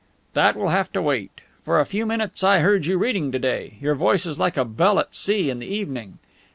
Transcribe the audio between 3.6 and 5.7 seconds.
Your voice is like a bell at sea in the